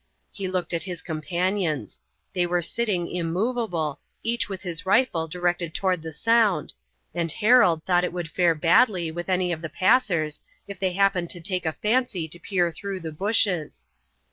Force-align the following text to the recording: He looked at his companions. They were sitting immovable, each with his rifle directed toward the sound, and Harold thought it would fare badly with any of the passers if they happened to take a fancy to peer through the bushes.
He 0.31 0.47
looked 0.47 0.73
at 0.73 0.81
his 0.81 1.03
companions. 1.03 1.99
They 2.33 2.47
were 2.47 2.63
sitting 2.63 3.05
immovable, 3.07 3.99
each 4.23 4.49
with 4.49 4.63
his 4.63 4.83
rifle 4.83 5.27
directed 5.27 5.75
toward 5.75 6.01
the 6.01 6.11
sound, 6.11 6.73
and 7.13 7.31
Harold 7.31 7.83
thought 7.85 8.03
it 8.03 8.11
would 8.11 8.27
fare 8.31 8.55
badly 8.55 9.11
with 9.11 9.29
any 9.29 9.51
of 9.51 9.61
the 9.61 9.69
passers 9.69 10.41
if 10.67 10.79
they 10.79 10.93
happened 10.93 11.29
to 11.29 11.39
take 11.39 11.67
a 11.67 11.73
fancy 11.73 12.27
to 12.29 12.39
peer 12.39 12.71
through 12.71 13.01
the 13.01 13.11
bushes. 13.11 13.85